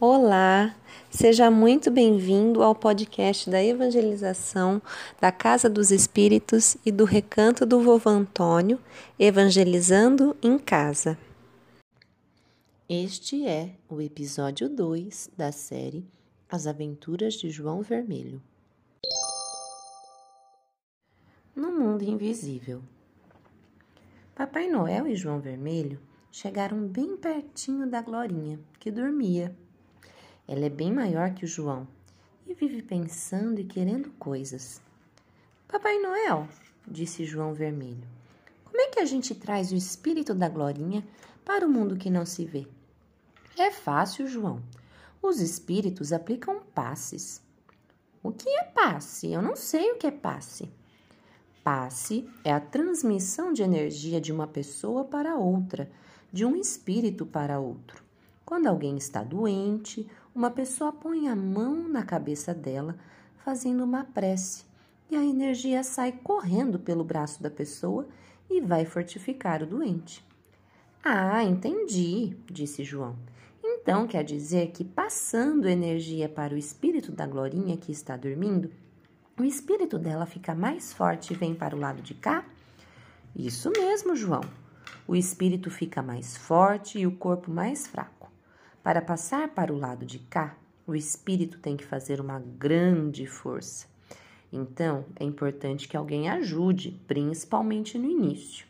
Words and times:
Olá, 0.00 0.76
seja 1.10 1.50
muito 1.50 1.90
bem-vindo 1.90 2.62
ao 2.62 2.72
podcast 2.72 3.50
da 3.50 3.60
evangelização 3.60 4.80
da 5.20 5.32
Casa 5.32 5.68
dos 5.68 5.90
Espíritos 5.90 6.76
e 6.86 6.92
do 6.92 7.04
Recanto 7.04 7.66
do 7.66 7.80
Vovô 7.80 8.08
Antônio, 8.08 8.78
Evangelizando 9.18 10.36
em 10.40 10.56
Casa. 10.56 11.18
Este 12.88 13.44
é 13.44 13.74
o 13.88 14.00
episódio 14.00 14.68
2 14.68 15.30
da 15.36 15.50
série 15.50 16.06
As 16.48 16.68
Aventuras 16.68 17.34
de 17.34 17.50
João 17.50 17.82
Vermelho. 17.82 18.40
No 21.56 21.72
mundo 21.72 22.04
invisível. 22.04 22.82
Papai 24.32 24.68
Noel 24.68 25.08
e 25.08 25.16
João 25.16 25.40
Vermelho 25.40 25.98
chegaram 26.30 26.86
bem 26.86 27.16
pertinho 27.16 27.84
da 27.84 28.00
Glorinha, 28.00 28.60
que 28.78 28.92
dormia 28.92 29.52
ela 30.48 30.64
é 30.64 30.70
bem 30.70 30.90
maior 30.90 31.34
que 31.34 31.44
o 31.44 31.48
João 31.48 31.86
e 32.46 32.54
vive 32.54 32.82
pensando 32.82 33.60
e 33.60 33.64
querendo 33.64 34.10
coisas. 34.12 34.80
Papai 35.68 35.98
Noel, 35.98 36.48
disse 36.86 37.26
João 37.26 37.52
Vermelho, 37.52 38.08
como 38.64 38.80
é 38.80 38.88
que 38.88 39.00
a 39.00 39.04
gente 39.04 39.34
traz 39.34 39.70
o 39.70 39.76
espírito 39.76 40.34
da 40.34 40.48
Glorinha 40.48 41.06
para 41.44 41.66
o 41.66 41.70
mundo 41.70 41.96
que 41.98 42.08
não 42.08 42.24
se 42.24 42.46
vê? 42.46 42.66
É 43.58 43.70
fácil, 43.70 44.26
João. 44.26 44.62
Os 45.20 45.40
espíritos 45.40 46.12
aplicam 46.12 46.62
passes. 46.74 47.42
O 48.22 48.32
que 48.32 48.48
é 48.48 48.64
passe? 48.64 49.30
Eu 49.30 49.42
não 49.42 49.54
sei 49.54 49.92
o 49.92 49.96
que 49.96 50.06
é 50.06 50.10
passe. 50.10 50.70
Passe 51.62 52.26
é 52.42 52.52
a 52.52 52.60
transmissão 52.60 53.52
de 53.52 53.62
energia 53.62 54.20
de 54.20 54.32
uma 54.32 54.46
pessoa 54.46 55.04
para 55.04 55.36
outra, 55.36 55.90
de 56.32 56.44
um 56.46 56.56
espírito 56.56 57.26
para 57.26 57.60
outro. 57.60 58.02
Quando 58.46 58.66
alguém 58.66 58.96
está 58.96 59.22
doente, 59.22 60.08
uma 60.38 60.52
pessoa 60.52 60.92
põe 60.92 61.26
a 61.26 61.34
mão 61.34 61.88
na 61.88 62.04
cabeça 62.04 62.54
dela, 62.54 62.96
fazendo 63.44 63.82
uma 63.82 64.04
prece, 64.04 64.64
e 65.10 65.16
a 65.16 65.24
energia 65.24 65.82
sai 65.82 66.12
correndo 66.12 66.78
pelo 66.78 67.02
braço 67.02 67.42
da 67.42 67.50
pessoa 67.50 68.06
e 68.48 68.60
vai 68.60 68.84
fortificar 68.84 69.64
o 69.64 69.66
doente. 69.66 70.24
Ah, 71.04 71.42
entendi, 71.42 72.36
disse 72.46 72.84
João. 72.84 73.16
Então 73.64 74.06
quer 74.06 74.22
dizer 74.22 74.70
que 74.70 74.84
passando 74.84 75.68
energia 75.68 76.28
para 76.28 76.54
o 76.54 76.58
espírito 76.58 77.10
da 77.10 77.26
Glorinha 77.26 77.76
que 77.76 77.90
está 77.90 78.16
dormindo, 78.16 78.70
o 79.36 79.42
espírito 79.42 79.98
dela 79.98 80.24
fica 80.24 80.54
mais 80.54 80.92
forte 80.92 81.32
e 81.32 81.36
vem 81.36 81.52
para 81.52 81.74
o 81.74 81.80
lado 81.80 82.00
de 82.00 82.14
cá? 82.14 82.44
Isso 83.34 83.72
mesmo, 83.76 84.14
João. 84.14 84.42
O 85.04 85.16
espírito 85.16 85.68
fica 85.68 86.00
mais 86.00 86.36
forte 86.36 87.00
e 87.00 87.08
o 87.08 87.16
corpo 87.16 87.50
mais 87.50 87.88
fraco. 87.88 88.17
Para 88.88 89.02
passar 89.02 89.48
para 89.50 89.70
o 89.70 89.76
lado 89.76 90.06
de 90.06 90.18
cá, 90.18 90.56
o 90.86 90.94
espírito 90.94 91.58
tem 91.58 91.76
que 91.76 91.84
fazer 91.84 92.22
uma 92.22 92.38
grande 92.40 93.26
força. 93.26 93.86
Então, 94.50 95.04
é 95.16 95.24
importante 95.24 95.86
que 95.86 95.94
alguém 95.94 96.30
ajude, 96.30 96.98
principalmente 97.06 97.98
no 97.98 98.08
início. 98.08 98.66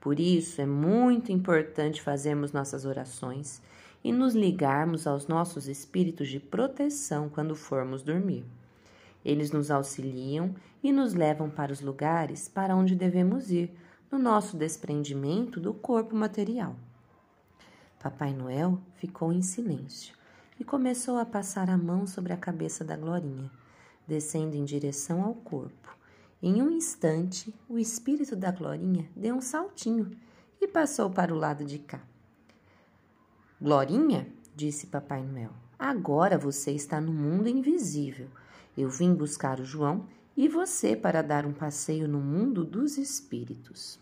Por 0.00 0.18
isso, 0.18 0.62
é 0.62 0.64
muito 0.64 1.30
importante 1.30 2.00
fazermos 2.00 2.52
nossas 2.52 2.86
orações 2.86 3.60
e 4.02 4.10
nos 4.10 4.34
ligarmos 4.34 5.06
aos 5.06 5.26
nossos 5.26 5.68
espíritos 5.68 6.28
de 6.28 6.40
proteção 6.40 7.28
quando 7.28 7.54
formos 7.54 8.02
dormir. 8.02 8.46
Eles 9.22 9.52
nos 9.52 9.70
auxiliam 9.70 10.54
e 10.82 10.90
nos 10.90 11.12
levam 11.12 11.50
para 11.50 11.70
os 11.70 11.82
lugares 11.82 12.48
para 12.48 12.74
onde 12.74 12.96
devemos 12.96 13.50
ir 13.50 13.70
no 14.10 14.18
nosso 14.18 14.56
desprendimento 14.56 15.60
do 15.60 15.74
corpo 15.74 16.16
material. 16.16 16.74
Papai 18.02 18.32
Noel 18.32 18.80
ficou 18.94 19.30
em 19.30 19.42
silêncio 19.42 20.16
e 20.58 20.64
começou 20.64 21.18
a 21.18 21.26
passar 21.26 21.68
a 21.68 21.76
mão 21.76 22.06
sobre 22.06 22.32
a 22.32 22.36
cabeça 22.36 22.82
da 22.82 22.96
Glorinha, 22.96 23.50
descendo 24.08 24.56
em 24.56 24.64
direção 24.64 25.22
ao 25.22 25.34
corpo. 25.34 25.94
Em 26.42 26.62
um 26.62 26.70
instante, 26.70 27.54
o 27.68 27.78
espírito 27.78 28.34
da 28.34 28.50
Glorinha 28.50 29.06
deu 29.14 29.34
um 29.34 29.42
saltinho 29.42 30.12
e 30.58 30.66
passou 30.66 31.10
para 31.10 31.34
o 31.34 31.36
lado 31.36 31.62
de 31.62 31.78
cá. 31.78 32.00
Glorinha, 33.60 34.26
disse 34.56 34.86
Papai 34.86 35.22
Noel, 35.22 35.52
agora 35.78 36.38
você 36.38 36.70
está 36.70 37.02
no 37.02 37.12
mundo 37.12 37.50
invisível. 37.50 38.28
Eu 38.78 38.88
vim 38.88 39.12
buscar 39.12 39.60
o 39.60 39.64
João 39.64 40.08
e 40.34 40.48
você 40.48 40.96
para 40.96 41.20
dar 41.20 41.44
um 41.44 41.52
passeio 41.52 42.08
no 42.08 42.18
mundo 42.18 42.64
dos 42.64 42.96
espíritos. 42.96 44.00